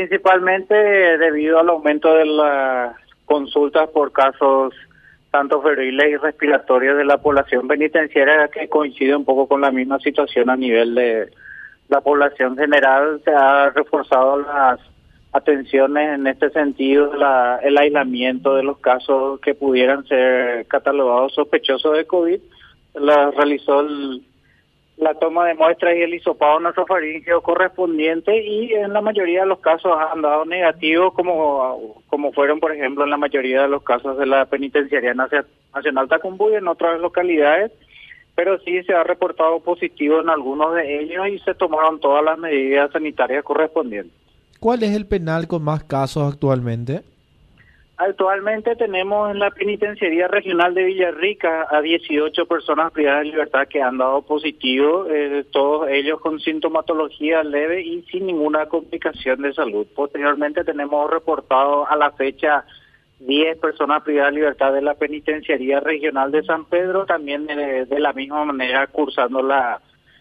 [0.00, 4.72] principalmente debido al aumento de las consultas por casos
[5.30, 9.98] tanto febriles y respiratorios de la población penitenciaria que coincide un poco con la misma
[9.98, 11.28] situación a nivel de
[11.88, 13.20] la población general.
[13.26, 14.80] Se ha reforzado las
[15.32, 21.94] atenciones en este sentido, la, el aislamiento de los casos que pudieran ser catalogados sospechosos
[21.94, 22.40] de COVID.
[22.94, 24.22] La realizó el
[25.00, 29.60] la toma de muestras y el hisopado nasofaringeo correspondiente y en la mayoría de los
[29.60, 34.18] casos han dado negativos como, como fueron por ejemplo en la mayoría de los casos
[34.18, 37.72] de la penitenciaria nacional Tacumbu y en otras localidades
[38.34, 42.38] pero sí se ha reportado positivo en algunos de ellos y se tomaron todas las
[42.38, 44.14] medidas sanitarias correspondientes.
[44.58, 47.02] ¿Cuál es el penal con más casos actualmente?
[48.02, 53.82] Actualmente tenemos en la Penitenciaría Regional de Villarrica a 18 personas privadas de libertad que
[53.82, 59.86] han dado positivo, eh, todos ellos con sintomatología leve y sin ninguna complicación de salud.
[59.94, 62.64] Posteriormente tenemos reportado a la fecha
[63.18, 68.00] 10 personas privadas de libertad de la Penitenciaría Regional de San Pedro, también de, de
[68.00, 69.78] la misma manera cursando la,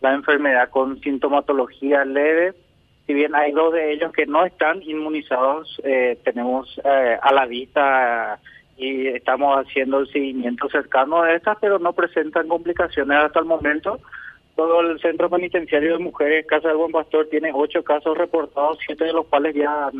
[0.00, 2.52] la enfermedad con sintomatología leve
[3.10, 7.44] si bien hay dos de ellos que no están inmunizados, eh, tenemos eh, a la
[7.44, 8.38] vista
[8.76, 13.98] y estamos haciendo el seguimiento cercano de estas, pero no presentan complicaciones hasta el momento.
[14.54, 19.06] Todo el centro penitenciario de mujeres Casa del Buen Pastor tiene ocho casos reportados, siete
[19.06, 19.90] de los cuales ya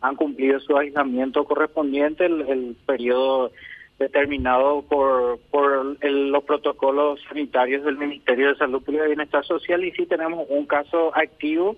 [0.00, 3.52] han, cumplido su aislamiento correspondiente, el, periodo
[3.98, 9.90] determinado por, por los protocolos sanitarios del Ministerio de Salud Pública y Bienestar Social y
[9.90, 11.76] sí tenemos un caso activo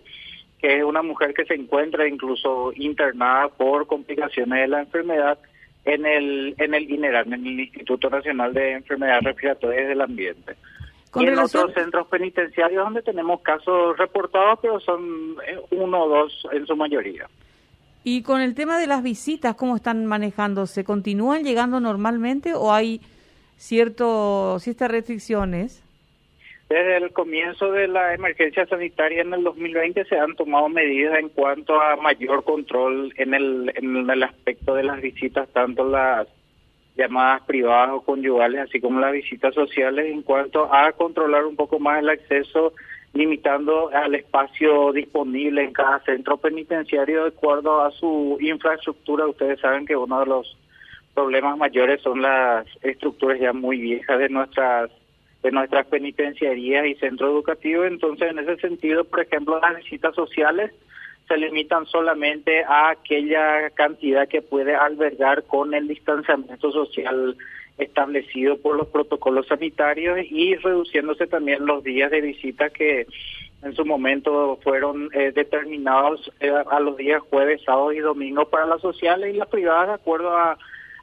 [0.60, 5.38] que es una mujer que se encuentra incluso internada por complicaciones de la enfermedad
[5.84, 10.56] en el en el INERAM, en el Instituto Nacional de Enfermedades Respiratorias del Ambiente.
[11.14, 16.46] y en otros centros penitenciarios donde tenemos casos reportados, pero son eh, uno o dos
[16.52, 17.26] en su mayoría.
[18.04, 20.84] Y con el tema de las visitas, ¿cómo están manejándose?
[20.84, 23.00] ¿Continúan llegando normalmente o hay
[23.56, 25.82] cierto, ciertas restricciones?
[26.68, 31.30] Desde el comienzo de la emergencia sanitaria en el 2020 se han tomado medidas en
[31.30, 36.28] cuanto a mayor control en el, en el aspecto de las visitas, tanto las
[36.94, 41.78] llamadas privadas o conyugales, así como las visitas sociales, en cuanto a controlar un poco
[41.78, 42.74] más el acceso,
[43.14, 49.26] limitando al espacio disponible en cada centro penitenciario de acuerdo a su infraestructura.
[49.26, 50.58] Ustedes saben que uno de los
[51.14, 54.90] problemas mayores son las estructuras ya muy viejas de nuestras
[55.42, 57.86] de nuestras penitenciarías y centros educativos.
[57.86, 60.72] Entonces, en ese sentido, por ejemplo, las visitas sociales
[61.28, 67.36] se limitan solamente a aquella cantidad que puede albergar con el distanciamiento social
[67.76, 73.06] establecido por los protocolos sanitarios y reduciéndose también los días de visita que
[73.62, 78.66] en su momento fueron eh, determinados eh, a los días jueves, sábados y domingos para
[78.66, 80.58] las sociales y las privadas de acuerdo a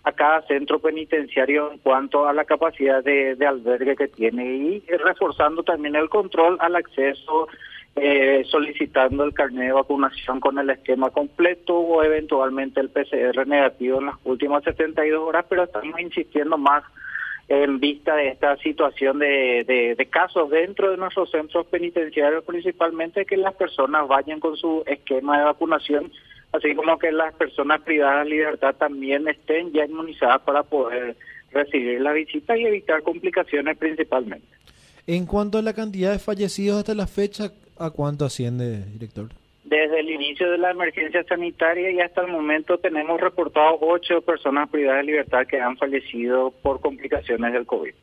[0.06, 5.64] a cada centro penitenciario en cuanto a la capacidad de, albergue que tiene y reforzando
[5.64, 7.48] también el control al acceso,
[7.96, 14.00] eh, solicitando el carnet de vacunación con el esquema completo o eventualmente el PCR negativo
[14.00, 16.84] en las últimas 72 horas, pero estamos insistiendo más
[17.48, 19.64] en vista de esta situación de,
[19.98, 25.40] de, casos dentro de nuestros centros penitenciarios, principalmente que las personas vayan con su esquema
[25.40, 26.12] de vacunación
[26.56, 31.16] así como que las personas privadas de libertad también estén ya inmunizadas para poder
[31.52, 34.48] recibir la visita y evitar complicaciones principalmente.
[35.08, 39.30] En cuanto a la cantidad de fallecidos hasta la fecha, ¿a cuánto asciende, director?
[39.64, 44.70] Desde el inicio de la emergencia sanitaria y hasta el momento tenemos reportado ocho personas
[44.70, 47.94] privadas de libertad que han fallecido por complicaciones del COVID.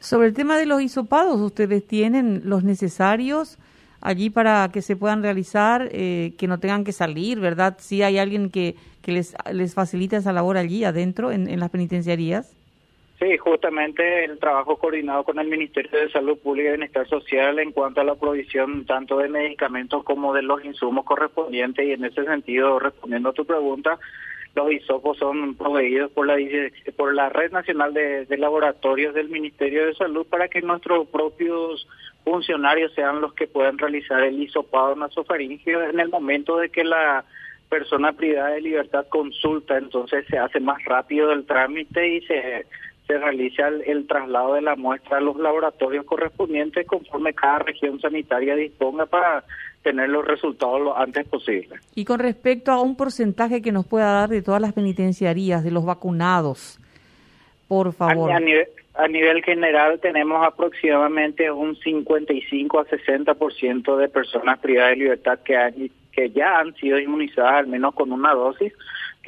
[0.00, 3.58] Sobre el tema de los hisopados, ¿ustedes tienen los necesarios?
[4.00, 7.76] Allí para que se puedan realizar, eh, que no tengan que salir, ¿verdad?
[7.78, 11.70] Si hay alguien que, que les, les facilita esa labor allí adentro, en, en las
[11.70, 12.54] penitenciarías.
[13.18, 17.72] Sí, justamente el trabajo coordinado con el Ministerio de Salud Pública y Bienestar Social en
[17.72, 22.24] cuanto a la provisión tanto de medicamentos como de los insumos correspondientes y en ese
[22.24, 23.98] sentido, respondiendo a tu pregunta,
[24.54, 26.36] los hisopos son proveídos por la
[26.96, 31.86] por la Red Nacional de, de Laboratorios del Ministerio de Salud para que nuestros propios
[32.24, 37.24] funcionarios sean los que puedan realizar el hisopado nasofaringeo en el momento de que la
[37.68, 42.66] persona privada de libertad consulta, entonces se hace más rápido el trámite y se,
[43.08, 48.54] se realiza el, traslado de la muestra a los laboratorios correspondientes conforme cada región sanitaria
[48.54, 49.44] disponga para
[49.82, 51.76] tener los resultados lo antes posible.
[51.94, 55.70] Y con respecto a un porcentaje que nos pueda dar de todas las penitenciarías, de
[55.70, 56.78] los vacunados,
[57.66, 58.30] por favor.
[58.30, 64.96] A, nivel, a nivel general tenemos aproximadamente un 55 a 60% de personas privadas de
[64.96, 65.74] libertad que han,
[66.12, 68.74] que ya han sido inmunizadas al menos con una dosis,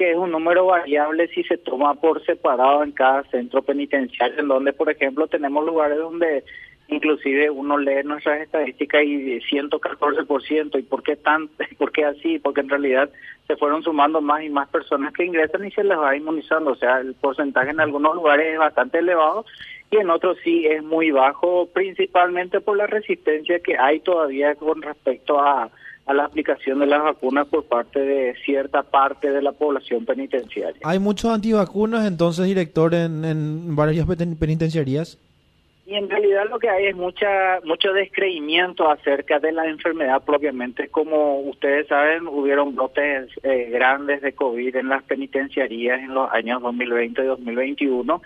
[0.01, 4.47] que es un número variable si se toma por separado en cada centro penitenciario, en
[4.47, 6.43] donde, por ejemplo, tenemos lugares donde
[6.87, 12.39] inclusive uno lee nuestras estadísticas y 114%, ¿y por qué tan, por qué así?
[12.39, 13.11] Porque en realidad
[13.45, 16.75] se fueron sumando más y más personas que ingresan y se les va inmunizando, o
[16.75, 19.45] sea, el porcentaje en algunos lugares es bastante elevado
[19.91, 24.81] y en otros sí es muy bajo, principalmente por la resistencia que hay todavía con
[24.81, 25.69] respecto a,
[26.05, 30.81] a la aplicación de las vacunas por parte de cierta parte de la población penitenciaria.
[30.83, 34.07] ¿Hay muchos antivacunas entonces, director, en, en varias
[34.39, 35.17] penitenciarías?
[35.85, 40.87] Y en realidad lo que hay es mucha mucho descreimiento acerca de la enfermedad propiamente.
[40.87, 46.61] Como ustedes saben, hubieron brotes eh, grandes de COVID en las penitenciarías en los años
[46.61, 48.21] 2020 y 2021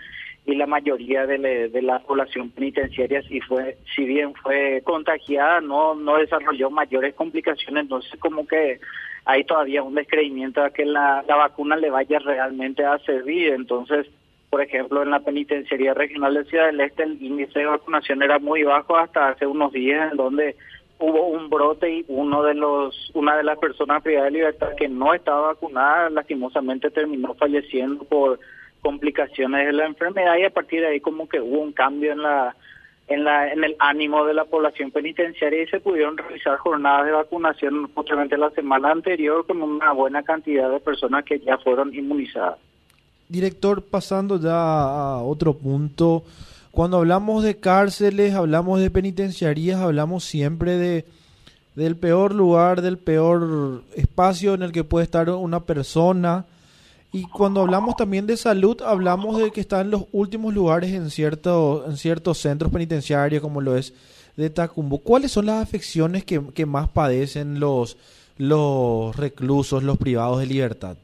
[0.46, 5.94] y la mayoría de, de la población penitenciaria si fue si bien fue contagiada no
[5.94, 8.78] no desarrolló mayores complicaciones entonces como que
[9.26, 13.52] hay todavía un descreimiento a que la, la vacuna le vaya realmente a servir.
[13.52, 14.06] Entonces
[14.48, 18.38] por ejemplo, en la penitenciaría regional de Ciudad del Este el índice de vacunación era
[18.38, 20.56] muy bajo hasta hace unos días en donde
[20.98, 24.88] hubo un brote y uno de los una de las personas privadas de libertad que
[24.88, 28.38] no estaba vacunada lastimosamente terminó falleciendo por
[28.86, 32.22] complicaciones de la enfermedad y a partir de ahí como que hubo un cambio en
[32.22, 32.54] la
[33.08, 37.10] en la en el ánimo de la población penitenciaria y se pudieron realizar jornadas de
[37.10, 42.58] vacunación justamente la semana anterior con una buena cantidad de personas que ya fueron inmunizadas.
[43.28, 46.22] Director, pasando ya a otro punto,
[46.70, 51.04] cuando hablamos de cárceles, hablamos de penitenciarías, hablamos siempre de
[51.74, 56.44] del peor lugar, del peor espacio en el que puede estar una persona.
[57.12, 61.10] Y cuando hablamos también de salud, hablamos de que está en los últimos lugares en,
[61.10, 63.94] cierto, en ciertos centros penitenciarios, como lo es
[64.36, 64.98] de Tacumbo.
[64.98, 67.96] ¿Cuáles son las afecciones que, que más padecen los,
[68.38, 70.96] los reclusos, los privados de libertad?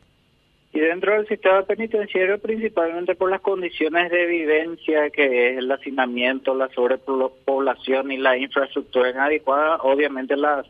[0.75, 6.54] Y dentro del sistema penitenciario, principalmente por las condiciones de vivencia, que es el hacinamiento,
[6.54, 10.66] la sobrepoblación y la infraestructura inadecuada, obviamente las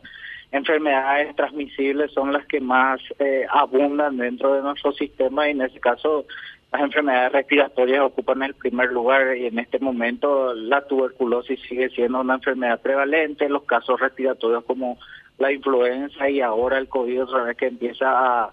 [0.53, 5.79] enfermedades transmisibles son las que más eh, abundan dentro de nuestro sistema y en ese
[5.79, 6.25] caso
[6.71, 12.21] las enfermedades respiratorias ocupan el primer lugar y en este momento la tuberculosis sigue siendo
[12.21, 14.97] una enfermedad prevalente, los casos respiratorios como
[15.39, 18.51] la influenza y ahora el COVID otra vez que empieza a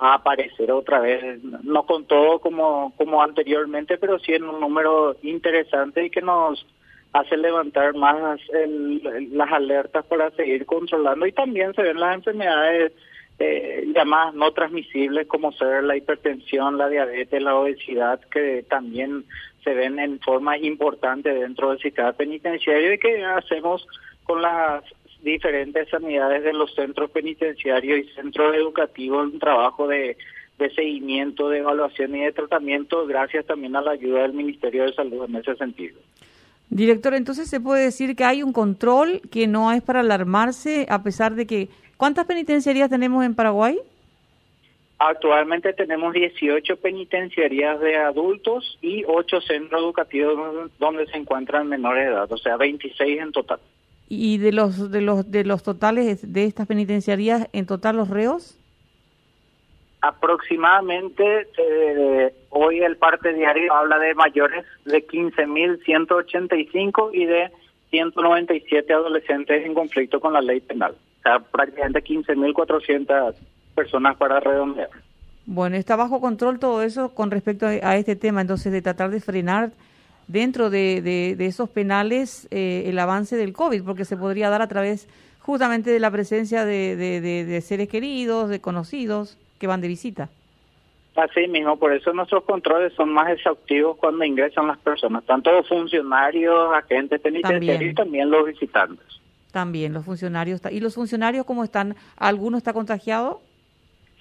[0.00, 5.14] a aparecer otra vez, no con todo como, como anteriormente, pero sí en un número
[5.22, 6.66] interesante y que nos
[7.12, 8.40] hace levantar más
[9.32, 12.92] las alertas para seguir controlando y también se ven las enfermedades
[13.38, 19.24] eh, llamadas no transmisibles como ser la hipertensión, la diabetes, la obesidad, que también
[19.64, 23.86] se ven en forma importante dentro del sistema penitenciario y que hacemos
[24.24, 24.84] con las
[25.22, 30.16] diferentes sanidades de los centros penitenciarios y centros educativos un trabajo de
[30.74, 35.24] seguimiento, de evaluación y de tratamiento, gracias también a la ayuda del Ministerio de Salud
[35.24, 35.98] en ese sentido.
[36.70, 41.02] Director, entonces se puede decir que hay un control que no es para alarmarse, a
[41.02, 41.68] pesar de que...
[41.96, 43.78] ¿Cuántas penitenciarías tenemos en Paraguay?
[44.98, 52.12] Actualmente tenemos 18 penitenciarías de adultos y 8 centros educativos donde se encuentran menores de
[52.12, 53.60] edad, o sea, 26 en total.
[54.08, 58.58] ¿Y de los, de los, de los totales de estas penitenciarías, en total los reos?
[60.02, 67.50] Aproximadamente, eh, hoy el parte diario habla de mayores de 15.185 y de
[67.90, 70.92] 197 adolescentes en conflicto con la ley penal.
[70.92, 73.34] O sea, prácticamente 15.400
[73.74, 74.90] personas para redondear.
[75.46, 79.20] Bueno, está bajo control todo eso con respecto a este tema, entonces, de tratar de
[79.20, 79.70] frenar
[80.28, 85.08] dentro de, esos penales eh, el avance del COVID, porque se podría dar a través
[85.40, 90.28] justamente de la presencia de, de, seres queridos, de conocidos que van de visita.
[91.20, 95.68] Así mismo, por eso nuestros controles son más exhaustivos cuando ingresan las personas, tanto los
[95.68, 99.06] funcionarios, agentes penitenciarios y también los visitantes.
[99.52, 100.62] También los funcionarios.
[100.70, 101.94] ¿Y los funcionarios cómo están?
[102.16, 103.42] ¿Alguno está contagiado?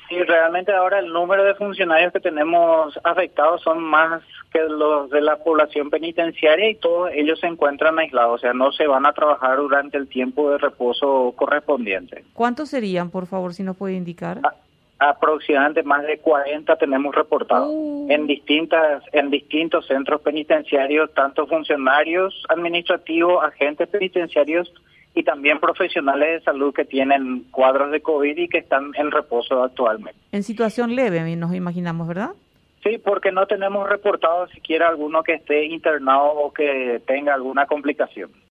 [0.09, 5.21] Sí, realmente ahora el número de funcionarios que tenemos afectados son más que los de
[5.21, 9.13] la población penitenciaria y todos ellos se encuentran aislados, o sea, no se van a
[9.13, 12.25] trabajar durante el tiempo de reposo correspondiente.
[12.33, 14.41] ¿Cuántos serían, por favor, si nos puede indicar?
[14.99, 18.07] Aproximadamente más de 40 tenemos reportados uh.
[18.09, 24.71] en distintas en distintos centros penitenciarios, tanto funcionarios administrativos, agentes penitenciarios
[25.15, 29.63] y también profesionales de salud que tienen cuadros de COVID y que están en reposo
[29.63, 30.19] actualmente.
[30.31, 32.31] En situación leve, nos imaginamos, ¿verdad?
[32.83, 38.31] Sí, porque no tenemos reportado siquiera alguno que esté internado o que tenga alguna complicación.